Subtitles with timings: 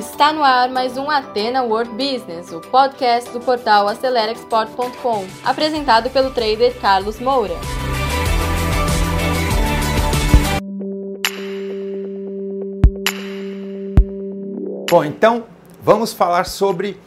[0.00, 6.30] Está no ar mais um Atena World Business, o podcast do portal AceleraExport.com, apresentado pelo
[6.30, 7.52] trader Carlos Moura.
[14.90, 15.44] Bom, então
[15.82, 16.98] vamos falar sobre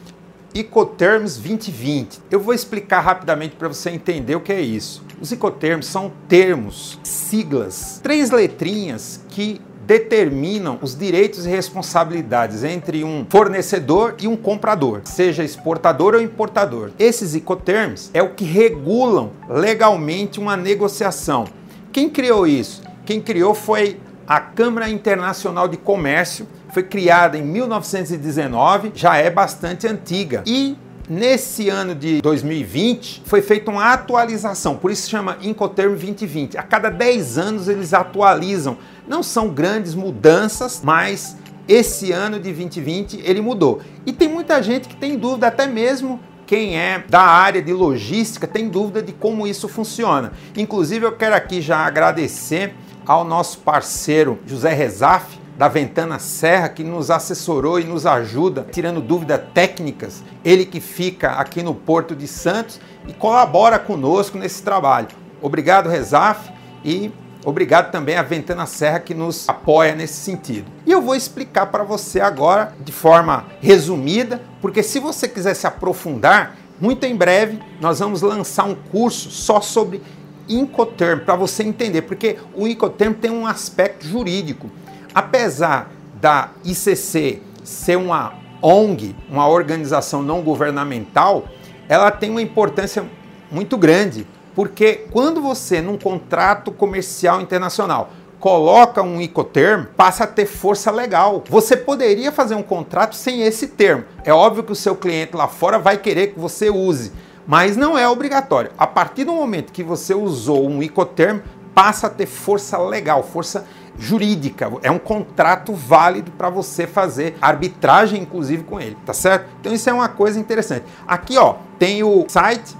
[0.54, 2.20] Ecoterms 2020.
[2.30, 5.02] Eu vou explicar rapidamente para você entender o que é isso.
[5.20, 13.26] Os Ecoterms são termos, siglas, três letrinhas que determinam os direitos e responsabilidades entre um
[13.28, 16.90] fornecedor e um comprador, seja exportador ou importador.
[16.98, 21.44] Esses Ecoterms é o que regulam legalmente uma negociação.
[21.92, 22.82] Quem criou isso?
[23.04, 29.86] Quem criou foi a Câmara Internacional de Comércio, foi criada em 1919, já é bastante
[29.86, 30.42] antiga.
[30.46, 30.76] E
[31.08, 36.56] Nesse ano de 2020 foi feita uma atualização, por isso chama Incoterm 2020.
[36.56, 38.78] A cada 10 anos eles atualizam.
[39.06, 41.36] Não são grandes mudanças, mas
[41.68, 43.82] esse ano de 2020 ele mudou.
[44.06, 48.46] E tem muita gente que tem dúvida, até mesmo quem é da área de logística
[48.46, 50.32] tem dúvida de como isso funciona.
[50.56, 52.74] Inclusive eu quero aqui já agradecer
[53.06, 59.00] ao nosso parceiro José Rezaf, da Ventana Serra, que nos assessorou e nos ajuda, tirando
[59.00, 60.22] dúvidas técnicas.
[60.44, 65.08] Ele que fica aqui no Porto de Santos e colabora conosco nesse trabalho.
[65.40, 66.50] Obrigado, Rezaf,
[66.84, 67.12] e
[67.44, 70.70] obrigado também à Ventana Serra que nos apoia nesse sentido.
[70.86, 75.66] E eu vou explicar para você agora de forma resumida, porque se você quiser se
[75.66, 80.02] aprofundar, muito em breve nós vamos lançar um curso só sobre
[80.48, 84.70] Incoterm, para você entender, porque o Incoterm tem um aspecto jurídico
[85.14, 91.44] apesar da ICC ser uma ONG, uma organização não governamental,
[91.88, 93.04] ela tem uma importância
[93.50, 100.44] muito grande, porque quando você, num contrato comercial internacional, coloca um Incoterm, passa a ter
[100.44, 101.42] força legal.
[101.48, 104.04] Você poderia fazer um contrato sem esse termo.
[104.22, 107.10] É óbvio que o seu cliente lá fora vai querer que você use,
[107.46, 108.70] mas não é obrigatório.
[108.76, 111.40] A partir do momento que você usou um Incoterm,
[111.74, 113.66] passa a ter força legal, força
[113.98, 119.48] jurídica, é um contrato válido para você fazer arbitragem, inclusive, com ele, tá certo?
[119.60, 120.84] Então isso é uma coisa interessante.
[121.06, 122.76] Aqui, ó, tem o site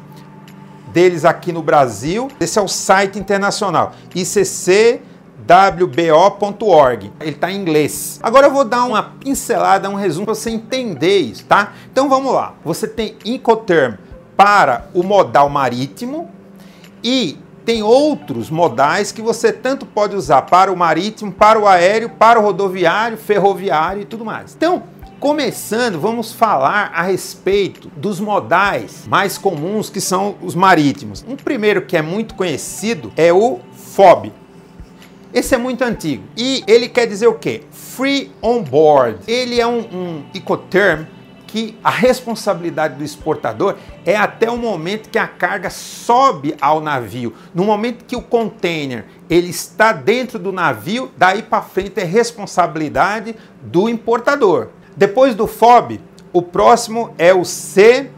[0.92, 5.02] deles aqui no Brasil, esse é o site internacional, iccwbo.org.
[7.20, 8.20] Ele está em inglês.
[8.22, 11.72] Agora eu vou dar uma pincelada, um resumo para você entender isso, tá?
[11.90, 12.54] Então vamos lá.
[12.64, 13.96] Você tem Incoterm
[14.36, 16.30] para o modal marítimo
[17.02, 22.10] e tem outros modais que você tanto pode usar para o marítimo, para o aéreo,
[22.10, 24.54] para o rodoviário, ferroviário e tudo mais.
[24.54, 24.82] Então,
[25.18, 31.24] começando, vamos falar a respeito dos modais mais comuns que são os marítimos.
[31.26, 34.32] Um primeiro que é muito conhecido é o FOB.
[35.32, 37.62] Esse é muito antigo e ele quer dizer o quê?
[37.72, 39.18] Free on board.
[39.26, 41.06] Ele é um, um Ecoterm
[41.54, 47.32] que a responsabilidade do exportador é até o momento que a carga sobe ao navio.
[47.54, 53.36] No momento que o container ele está dentro do navio, daí para frente é responsabilidade
[53.62, 54.70] do importador.
[54.96, 56.00] Depois do FOB,
[56.32, 58.10] o próximo é o CFR,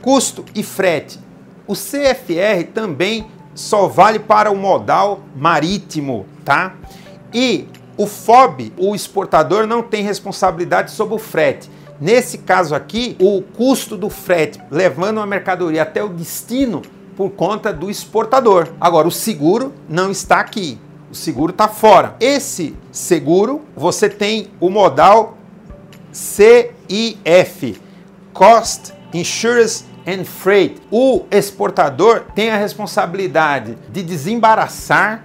[0.00, 1.20] custo e frete.
[1.66, 6.72] O CFR também só vale para o modal marítimo, tá?
[7.30, 7.68] E
[7.98, 11.68] o FOB, o exportador, não tem responsabilidade sobre o frete.
[12.00, 16.80] Nesse caso aqui, o custo do frete levando a mercadoria até o destino
[17.16, 18.68] por conta do exportador.
[18.80, 20.78] Agora, o seguro não está aqui.
[21.10, 22.14] O seguro está fora.
[22.20, 25.36] Esse seguro, você tem o modal
[26.12, 27.82] CIF,
[28.32, 30.80] Cost Insurance and Freight.
[30.92, 35.24] O exportador tem a responsabilidade de desembaraçar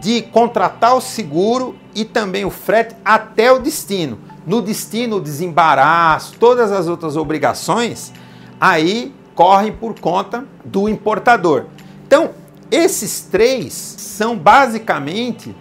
[0.00, 4.18] de contratar o seguro e também o frete até o destino.
[4.46, 8.12] No destino, o desembaraço, todas as outras obrigações,
[8.60, 11.66] aí correm por conta do importador.
[12.06, 12.30] Então,
[12.70, 15.54] esses três são basicamente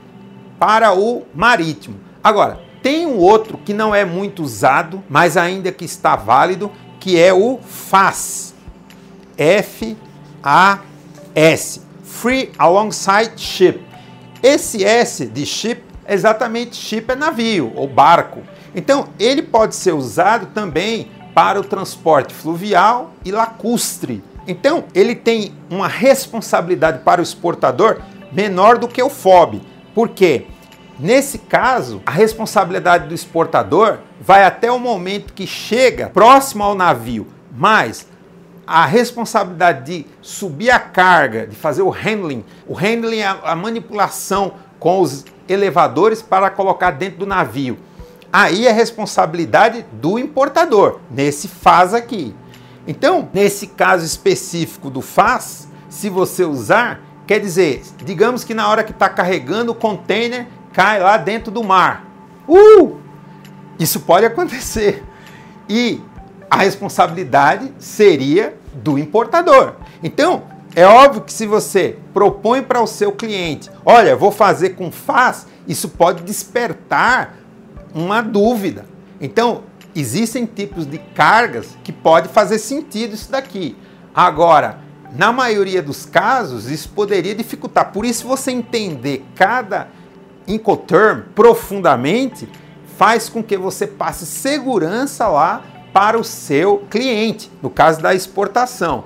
[0.58, 1.98] para o marítimo.
[2.24, 7.20] Agora, tem um outro que não é muito usado, mas ainda que está válido, que
[7.20, 8.54] é o FAS.
[9.38, 9.92] F-A-S.
[12.04, 13.82] Free Alongside Ship.
[14.44, 18.42] Esse S de ship, exatamente ship é navio ou barco.
[18.76, 24.24] Então, ele pode ser usado também para o transporte fluvial e lacustre.
[24.48, 28.02] Então, ele tem uma responsabilidade para o exportador
[28.32, 29.62] menor do que o FOB.
[29.94, 30.48] Por quê?
[31.00, 37.28] Nesse caso, a responsabilidade do exportador vai até o momento que chega próximo ao navio,
[37.52, 38.08] mas
[38.68, 44.54] a responsabilidade de subir a carga, de fazer o handling, o handling é a manipulação
[44.80, 47.78] com os elevadores para colocar dentro do navio.
[48.32, 52.34] Aí é responsabilidade do importador, nesse faz aqui.
[52.88, 58.84] Então, nesse caso específico do faz, se você usar, quer dizer, digamos que na hora
[58.84, 62.06] que está carregando o container, cai lá dentro do mar.
[62.48, 62.98] Uh!
[63.78, 65.04] Isso pode acontecer.
[65.68, 66.02] E
[66.50, 69.76] a responsabilidade seria do importador.
[70.04, 70.44] Então,
[70.76, 75.46] é óbvio que se você propõe para o seu cliente, olha, vou fazer com faz,
[75.68, 77.36] isso pode despertar
[77.94, 78.86] uma dúvida.
[79.20, 79.64] Então,
[79.94, 83.76] existem tipos de cargas que pode fazer sentido isso daqui.
[84.16, 84.80] Agora,
[85.14, 87.92] na maioria dos casos, isso poderia dificultar.
[87.92, 89.90] Por isso, você entender cada
[90.48, 92.48] Incoterm profundamente
[92.98, 95.64] faz com que você passe segurança lá
[95.94, 99.04] para o seu cliente, no caso da exportação.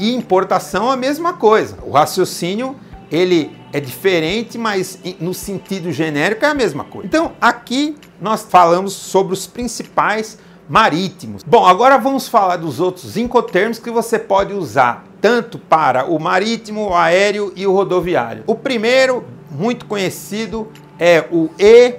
[0.00, 1.76] E importação a mesma coisa.
[1.84, 2.74] O raciocínio
[3.12, 7.06] ele é diferente, mas no sentido genérico é a mesma coisa.
[7.06, 10.38] Então, aqui nós falamos sobre os principais
[10.68, 11.42] marítimos.
[11.42, 16.88] Bom, agora vamos falar dos outros incoterms que você pode usar tanto para o marítimo,
[16.88, 18.44] o aéreo e o rodoviário.
[18.46, 20.68] O primeiro, muito conhecido,
[20.98, 21.92] é o EXW,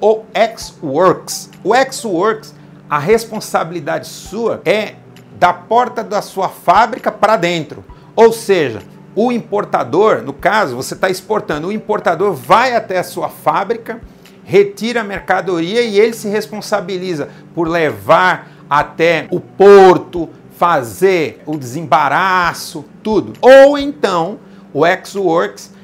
[0.00, 1.48] ou X-Works.
[1.64, 2.54] O X-Works,
[2.90, 4.96] a responsabilidade sua é
[5.42, 7.84] da porta da sua fábrica para dentro.
[8.14, 8.80] Ou seja,
[9.12, 14.00] o importador, no caso, você está exportando, o importador vai até a sua fábrica,
[14.44, 22.84] retira a mercadoria e ele se responsabiliza por levar até o porto, fazer o desembaraço,
[23.02, 23.32] tudo.
[23.40, 24.38] Ou então,
[24.72, 25.74] o X-Works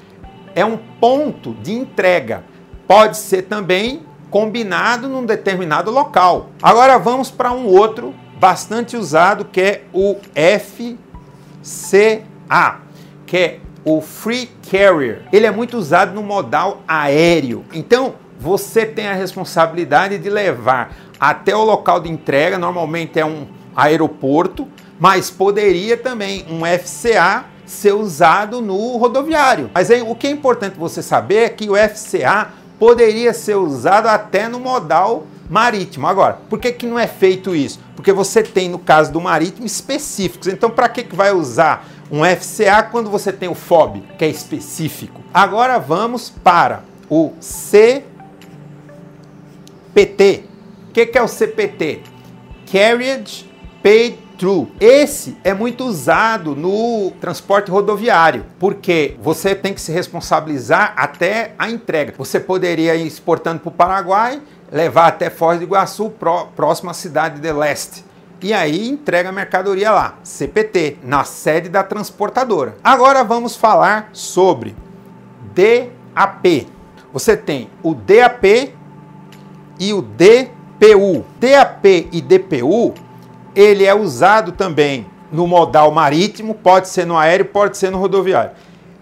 [0.55, 2.45] é um ponto de entrega.
[2.87, 6.51] Pode ser também combinado num determinado local.
[6.63, 10.17] Agora vamos para um outro bastante usado que é o
[11.63, 12.77] FCA,
[13.27, 15.23] que é o Free Carrier.
[15.33, 17.65] Ele é muito usado no modal aéreo.
[17.73, 23.49] Então, você tem a responsabilidade de levar até o local de entrega, normalmente é um
[23.75, 24.69] aeroporto,
[24.99, 29.71] mas poderia também um FCA ser usado no rodoviário.
[29.75, 32.49] Mas aí, o que é importante você saber é que o FCA
[32.79, 36.07] poderia ser usado até no modal marítimo.
[36.07, 37.81] Agora, por que, que não é feito isso?
[37.97, 40.49] Porque você tem, no caso do marítimo, específicos.
[40.49, 44.29] Então, para que, que vai usar um FCA quando você tem o FOB, que é
[44.29, 45.23] específico?
[45.33, 48.05] Agora vamos para o CPT.
[50.89, 52.03] O que, que é o CPT?
[52.71, 53.51] Carriage
[53.83, 54.69] Paid True.
[54.79, 61.69] Esse é muito usado no transporte rodoviário, porque você tem que se responsabilizar até a
[61.69, 62.15] entrega.
[62.17, 66.13] Você poderia ir exportando para o Paraguai, levar até Foz do Iguaçu,
[66.55, 68.05] próxima cidade de Leste.
[68.41, 72.77] E aí entrega a mercadoria lá, CPT, na sede da transportadora.
[72.85, 74.77] Agora vamos falar sobre
[75.55, 76.69] DAP.
[77.13, 78.73] Você tem o DAP
[79.81, 81.25] e o DPU.
[81.41, 82.95] DAP e DPU
[83.59, 88.53] ele é usado também no modal marítimo, pode ser no aéreo, pode ser no rodoviário.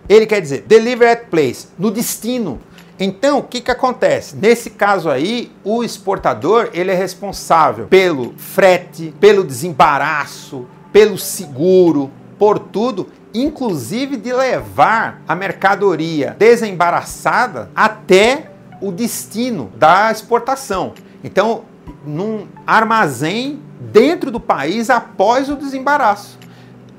[0.08, 2.58] Ele quer dizer deliver at place, no destino.
[2.98, 4.36] Então, o que, que acontece?
[4.36, 12.58] Nesse caso aí, o exportador ele é responsável pelo frete, pelo desembaraço, pelo seguro, por
[12.58, 18.50] tudo, inclusive de levar a mercadoria desembaraçada até
[18.80, 20.94] o destino da exportação.
[21.22, 21.64] Então,
[22.04, 26.38] num armazém dentro do país após o desembaraço.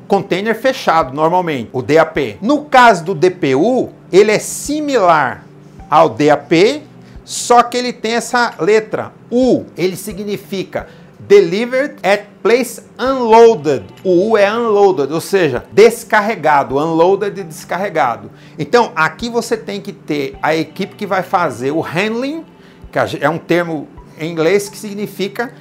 [0.07, 2.37] Container fechado, normalmente, o DAP.
[2.41, 5.46] No caso do DPU, ele é similar
[5.89, 6.83] ao DAP,
[7.23, 9.65] só que ele tem essa letra U.
[9.75, 10.87] Ele significa
[11.19, 13.83] Delivered at Place Unloaded.
[14.03, 18.31] O U é unloaded, ou seja, descarregado, unloaded e descarregado.
[18.57, 22.45] Então, aqui você tem que ter a equipe que vai fazer o handling,
[22.91, 25.53] que é um termo em inglês que significa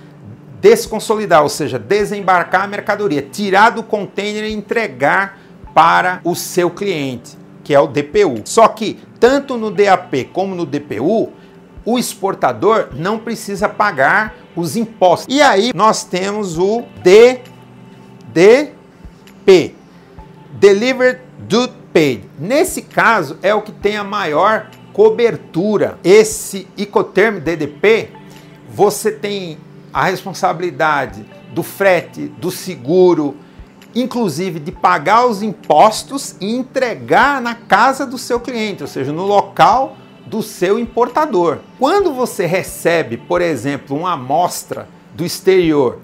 [0.60, 5.38] desconsolidar, ou seja, desembarcar a mercadoria, tirar do container e entregar
[5.74, 8.42] para o seu cliente, que é o DPU.
[8.44, 11.32] Só que tanto no DAP como no DPU,
[11.84, 15.26] o exportador não precisa pagar os impostos.
[15.28, 17.42] E aí nós temos o DDP,
[20.52, 22.30] Delivered Duty Paid.
[22.38, 25.98] Nesse caso é o que tem a maior cobertura.
[26.04, 28.10] Esse Icoterm DDP,
[28.72, 29.58] você tem
[29.92, 33.36] a responsabilidade do frete, do seguro,
[33.96, 39.24] inclusive de pagar os impostos e entregar na casa do seu cliente, ou seja, no
[39.24, 41.60] local do seu importador.
[41.78, 46.00] Quando você recebe, por exemplo, uma amostra do exterior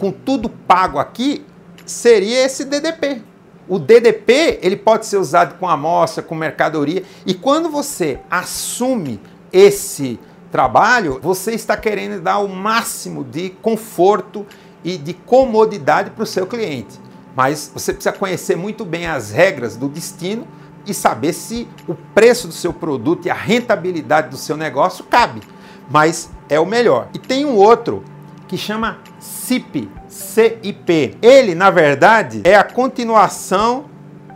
[0.00, 1.44] com tudo pago aqui,
[1.86, 3.22] seria esse DDP.
[3.68, 9.20] O DDP ele pode ser usado com amostra, com mercadoria, e quando você assume
[9.52, 10.18] esse
[10.50, 14.46] trabalho, você está querendo dar o máximo de conforto
[14.82, 17.07] e de comodidade para o seu cliente.
[17.38, 20.44] Mas você precisa conhecer muito bem as regras do destino
[20.84, 25.42] e saber se o preço do seu produto e a rentabilidade do seu negócio cabe.
[25.88, 27.06] Mas é o melhor.
[27.14, 28.02] E tem um outro
[28.48, 31.16] que chama CIP, CIP.
[31.22, 33.84] Ele, na verdade, é a continuação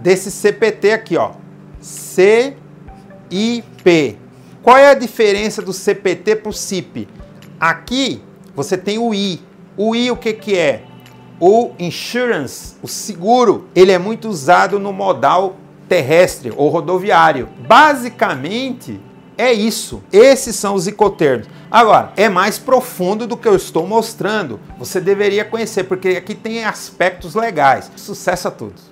[0.00, 1.32] desse CPT aqui, ó.
[1.80, 2.56] CIP.
[4.62, 7.09] Qual é a diferença do CPT para o CIP?
[7.59, 8.23] Aqui
[8.54, 9.42] você tem o I.
[9.76, 10.91] O I o que, que é?
[11.44, 15.56] O insurance, o seguro, ele é muito usado no modal
[15.88, 17.49] terrestre ou rodoviário.
[17.66, 19.00] Basicamente
[19.37, 20.04] é isso.
[20.12, 21.49] Esses são os icotermos.
[21.68, 24.61] Agora, é mais profundo do que eu estou mostrando.
[24.78, 27.90] Você deveria conhecer, porque aqui tem aspectos legais.
[27.96, 28.91] Sucesso a todos!